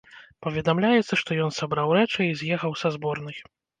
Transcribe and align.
Паведамляецца, 0.45 1.19
што 1.21 1.37
ён 1.47 1.53
сабраў 1.59 1.93
рэчы 1.99 2.21
і 2.29 2.33
з'ехаў 2.41 2.71
са 2.83 2.87
зборнай. 2.97 3.37